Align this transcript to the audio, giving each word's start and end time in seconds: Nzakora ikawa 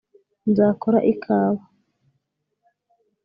Nzakora 0.49 0.99
ikawa 1.11 1.61